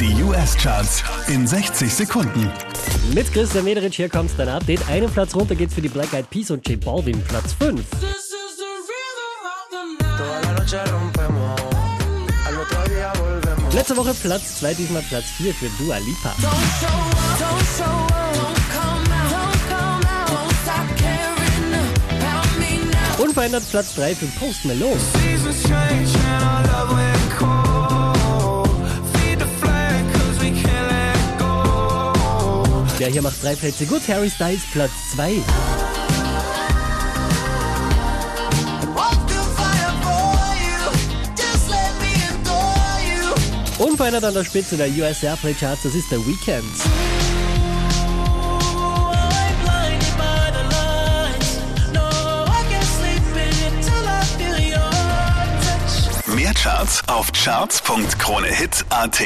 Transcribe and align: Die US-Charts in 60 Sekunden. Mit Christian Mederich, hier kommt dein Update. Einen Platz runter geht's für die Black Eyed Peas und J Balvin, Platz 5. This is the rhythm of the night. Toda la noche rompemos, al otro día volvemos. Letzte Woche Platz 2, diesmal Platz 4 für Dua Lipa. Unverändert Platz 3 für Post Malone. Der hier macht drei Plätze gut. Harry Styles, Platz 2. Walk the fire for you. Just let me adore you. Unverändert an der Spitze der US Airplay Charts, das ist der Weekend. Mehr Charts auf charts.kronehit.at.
Die 0.00 0.22
US-Charts 0.24 1.04
in 1.28 1.46
60 1.46 1.92
Sekunden. 1.92 2.50
Mit 3.14 3.32
Christian 3.32 3.64
Mederich, 3.64 3.94
hier 3.94 4.08
kommt 4.08 4.30
dein 4.36 4.48
Update. 4.48 4.88
Einen 4.88 5.08
Platz 5.08 5.34
runter 5.36 5.54
geht's 5.54 5.74
für 5.74 5.82
die 5.82 5.88
Black 5.88 6.12
Eyed 6.12 6.28
Peas 6.30 6.50
und 6.50 6.68
J 6.68 6.84
Balvin, 6.84 7.22
Platz 7.22 7.54
5. 7.60 7.80
This 7.80 8.00
is 8.00 8.56
the 8.56 8.64
rhythm 8.90 9.46
of 9.46 9.68
the 9.70 9.76
night. 10.02 10.18
Toda 10.18 10.40
la 10.40 10.52
noche 10.58 10.78
rompemos, 10.90 11.60
al 12.46 12.58
otro 12.58 12.88
día 12.88 13.12
volvemos. 13.14 13.74
Letzte 13.74 13.96
Woche 13.96 14.14
Platz 14.14 14.58
2, 14.58 14.74
diesmal 14.74 15.02
Platz 15.02 15.26
4 15.36 15.54
für 15.54 15.68
Dua 15.78 15.98
Lipa. 15.98 16.34
Unverändert 23.18 23.70
Platz 23.70 23.94
3 23.94 24.14
für 24.16 24.26
Post 24.38 24.64
Malone. 24.64 25.00
Der 32.98 33.08
hier 33.08 33.22
macht 33.22 33.42
drei 33.42 33.56
Plätze 33.56 33.86
gut. 33.86 34.06
Harry 34.08 34.30
Styles, 34.30 34.62
Platz 34.72 34.92
2. 35.14 35.42
Walk 38.94 39.18
the 39.26 39.34
fire 39.56 39.92
for 40.02 40.54
you. 40.62 40.92
Just 41.36 41.68
let 41.68 41.92
me 42.00 42.14
adore 42.30 43.00
you. 43.04 43.34
Unverändert 43.84 44.24
an 44.24 44.34
der 44.34 44.44
Spitze 44.44 44.76
der 44.76 44.88
US 44.88 45.22
Airplay 45.22 45.54
Charts, 45.54 45.82
das 45.82 45.94
ist 45.94 46.10
der 46.10 46.18
Weekend. 46.24 46.64
Mehr 56.34 56.54
Charts 56.54 57.02
auf 57.08 57.30
charts.kronehit.at. 57.32 59.22